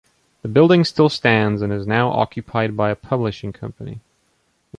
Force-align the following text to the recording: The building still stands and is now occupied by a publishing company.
The 0.41 0.47
building 0.47 0.83
still 0.83 1.09
stands 1.09 1.61
and 1.61 1.71
is 1.71 1.85
now 1.85 2.09
occupied 2.09 2.75
by 2.75 2.89
a 2.89 2.95
publishing 2.95 3.53
company. 3.53 3.99